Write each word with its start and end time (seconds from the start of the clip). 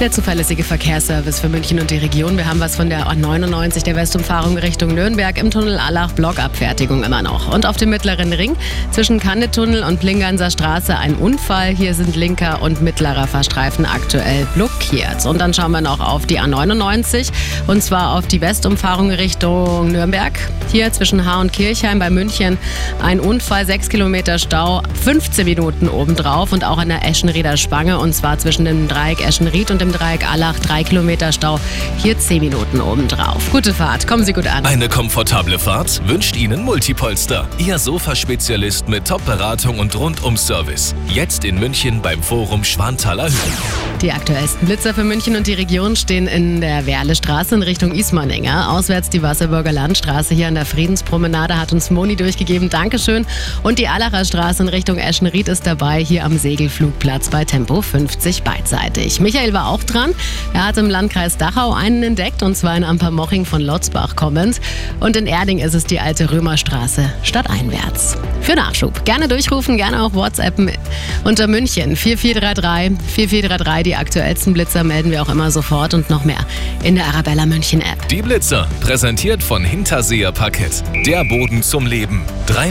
Der 0.00 0.10
zuverlässige 0.10 0.64
Verkehrsservice 0.64 1.40
für 1.40 1.50
München 1.50 1.78
und 1.78 1.90
die 1.90 1.98
Region. 1.98 2.38
Wir 2.38 2.46
haben 2.46 2.58
was 2.58 2.74
von 2.74 2.88
der 2.88 3.14
99 3.14 3.82
der 3.82 3.96
Westumfahrung 3.96 4.56
Richtung 4.56 4.94
Nürnberg 4.94 5.36
im 5.36 5.50
Tunnel 5.50 5.78
Allach 5.78 6.12
Blockabfertigung 6.12 7.04
immer 7.04 7.20
noch. 7.20 7.52
Und 7.52 7.66
auf 7.66 7.76
dem 7.76 7.90
mittleren 7.90 8.32
Ring 8.32 8.56
zwischen 8.92 9.20
Kannetunnel 9.20 9.82
und 9.82 10.00
Plinganser 10.00 10.50
Straße 10.50 10.96
ein 10.96 11.16
Unfall. 11.16 11.74
Hier 11.74 11.92
sind 11.92 12.16
linker 12.16 12.62
und 12.62 12.80
mittlerer 12.80 13.26
Fahrstreifen 13.26 13.84
aktuell 13.84 14.46
blockiert. 14.54 15.26
Und 15.26 15.38
dann 15.38 15.52
schauen 15.52 15.72
wir 15.72 15.82
noch 15.82 16.00
auf 16.00 16.24
die 16.24 16.40
A99 16.40 17.30
und 17.66 17.82
zwar 17.82 18.16
auf 18.16 18.26
die 18.26 18.40
Westumfahrung 18.40 19.10
Richtung 19.10 19.92
Nürnberg. 19.92 20.32
Hier 20.72 20.90
zwischen 20.92 21.26
Haar 21.26 21.40
und 21.40 21.52
Kirchheim 21.52 21.98
bei 21.98 22.08
München 22.08 22.56
ein 23.02 23.20
Unfall, 23.20 23.66
6 23.66 23.90
Kilometer 23.90 24.38
Stau, 24.38 24.82
15 25.04 25.44
Minuten 25.44 25.88
obendrauf 25.88 26.52
und 26.52 26.64
auch 26.64 26.78
an 26.78 26.88
der 26.88 27.04
Eschenrieder 27.06 27.58
Spange 27.58 27.98
und 27.98 28.14
zwar 28.14 28.38
zwischen 28.38 28.64
dem 28.64 28.88
Dreieck 28.88 29.20
Eschenried 29.20 29.70
und 29.70 29.80
dem 29.80 29.89
Dreieck 29.92 30.30
Allach, 30.30 30.58
drei 30.58 30.84
Kilometer 30.84 31.32
Stau, 31.32 31.58
hier 31.98 32.18
zehn 32.18 32.40
Minuten 32.40 32.80
obendrauf. 32.80 33.50
Gute 33.50 33.74
Fahrt, 33.74 34.06
kommen 34.06 34.24
Sie 34.24 34.32
gut 34.32 34.46
an. 34.46 34.64
Eine 34.64 34.88
komfortable 34.88 35.58
Fahrt 35.58 36.00
wünscht 36.06 36.36
Ihnen 36.36 36.62
Multipolster. 36.62 37.48
Ihr 37.58 37.78
Sofaspezialist 37.78 38.88
mit 38.88 39.06
Top-Beratung 39.06 39.78
und 39.78 39.94
Rundum-Service. 39.96 40.94
Jetzt 41.08 41.44
in 41.44 41.58
München 41.58 42.02
beim 42.02 42.22
Forum 42.22 42.64
Schwanthaler 42.64 43.24
Höhen. 43.24 43.89
Die 44.02 44.12
aktuellsten 44.12 44.66
Blitzer 44.66 44.94
für 44.94 45.04
München 45.04 45.36
und 45.36 45.46
die 45.46 45.52
Region 45.52 45.94
stehen 45.94 46.26
in 46.26 46.62
der 46.62 46.86
Werlestraße 46.86 47.54
in 47.54 47.62
Richtung 47.62 47.92
Ismaninger. 47.92 48.72
Auswärts 48.72 49.10
die 49.10 49.20
Wasserburger 49.20 49.72
Landstraße 49.72 50.32
hier 50.32 50.48
an 50.48 50.54
der 50.54 50.64
Friedenspromenade 50.64 51.60
hat 51.60 51.74
uns 51.74 51.90
Moni 51.90 52.16
durchgegeben. 52.16 52.70
Dankeschön. 52.70 53.26
Und 53.62 53.78
die 53.78 53.88
Allacher 53.88 54.24
Straße 54.24 54.62
in 54.62 54.70
Richtung 54.70 54.96
Eschenried 54.96 55.48
ist 55.48 55.66
dabei, 55.66 56.02
hier 56.02 56.24
am 56.24 56.38
Segelflugplatz 56.38 57.28
bei 57.28 57.44
Tempo 57.44 57.82
50 57.82 58.42
beidseitig. 58.42 59.20
Michael 59.20 59.52
war 59.52 59.68
auch 59.68 59.82
dran. 59.82 60.14
Er 60.54 60.66
hat 60.66 60.78
im 60.78 60.88
Landkreis 60.88 61.36
Dachau 61.36 61.74
einen 61.74 62.02
entdeckt 62.02 62.42
und 62.42 62.56
zwar 62.56 62.78
in 62.78 62.84
Ampermoching 62.84 63.44
von 63.44 63.60
Lotzbach 63.60 64.16
kommend. 64.16 64.62
Und 65.00 65.14
in 65.14 65.26
Erding 65.26 65.58
ist 65.58 65.74
es 65.74 65.84
die 65.84 66.00
alte 66.00 66.32
Römerstraße 66.32 67.12
stadteinwärts. 67.22 68.16
Für 68.40 68.54
Nachschub 68.54 69.04
gerne 69.04 69.28
durchrufen, 69.28 69.76
gerne 69.76 70.02
auch 70.02 70.14
WhatsAppen 70.14 70.70
unter 71.24 71.46
München 71.46 71.96
4433 71.96 72.98
4433 73.06 73.89
die 73.90 73.96
aktuellsten 73.96 74.52
Blitzer 74.52 74.84
melden 74.84 75.10
wir 75.10 75.20
auch 75.20 75.28
immer 75.28 75.50
sofort 75.50 75.94
und 75.94 76.10
noch 76.10 76.24
mehr 76.24 76.46
in 76.84 76.94
der 76.94 77.06
Arabella 77.06 77.44
München 77.44 77.80
App. 77.80 78.06
Die 78.06 78.22
Blitzer, 78.22 78.68
präsentiert 78.80 79.42
von 79.42 79.64
Hinterseher 79.64 80.30
Parkett. 80.30 80.84
Der 81.06 81.24
Boden 81.24 81.64
zum 81.64 81.88
Leben. 81.88 82.22
Dreimal 82.46 82.70